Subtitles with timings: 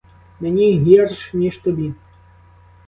[0.39, 1.93] Мені гірш ніж тобі!